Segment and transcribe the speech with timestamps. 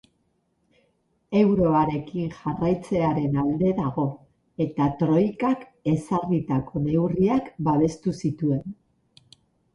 [1.41, 4.07] Euroarekin jarraitzearen alde dago,
[4.67, 8.77] eta troikak ezarritako neurriak babestu zituen.